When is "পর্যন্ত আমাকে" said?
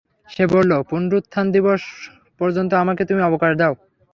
2.39-3.03